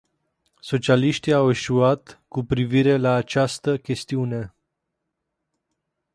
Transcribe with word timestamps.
Socialiștii 0.59 1.33
au 1.33 1.49
eșuat 1.49 2.21
cu 2.27 2.43
privire 2.43 2.97
la 2.97 3.13
această 3.13 3.77
chestiune. 3.77 4.53